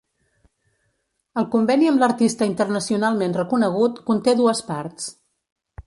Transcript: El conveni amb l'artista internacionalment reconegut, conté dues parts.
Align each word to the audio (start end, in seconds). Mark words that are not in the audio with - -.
El 1.41 1.45
conveni 1.57 1.91
amb 1.91 2.03
l'artista 2.05 2.49
internacionalment 2.53 3.39
reconegut, 3.41 4.05
conté 4.11 4.35
dues 4.41 4.65
parts. 4.73 5.17